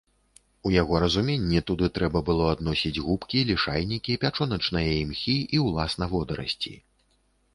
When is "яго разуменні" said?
0.81-1.59